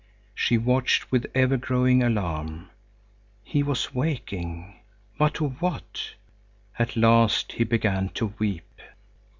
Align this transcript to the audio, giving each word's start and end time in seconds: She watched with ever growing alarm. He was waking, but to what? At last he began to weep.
She 0.33 0.57
watched 0.57 1.11
with 1.11 1.27
ever 1.35 1.57
growing 1.57 2.01
alarm. 2.01 2.71
He 3.43 3.61
was 3.61 3.93
waking, 3.93 4.79
but 5.19 5.35
to 5.35 5.49
what? 5.49 6.15
At 6.79 6.97
last 6.97 7.51
he 7.51 7.63
began 7.63 8.09
to 8.15 8.33
weep. 8.39 8.81